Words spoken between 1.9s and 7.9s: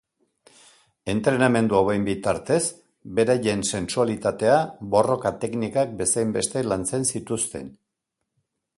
bitartez beraien sentsualitatea borroka teknikak bezainbeste lantzen zituzten.